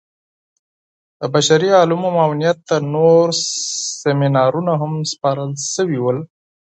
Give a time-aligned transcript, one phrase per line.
[1.19, 3.25] د بشري علومو معاونيت ته نور
[4.01, 6.17] سيمينارونه هم سپارل سوي ول.